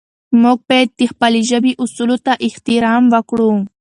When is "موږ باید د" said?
0.41-1.01